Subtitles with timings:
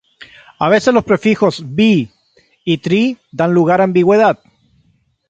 [0.57, 2.09] A veces los prefijos "bi-"
[2.65, 4.39] y "tri-" dan lugar a ambigüedad.